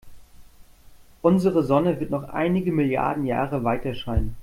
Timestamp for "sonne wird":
1.63-2.09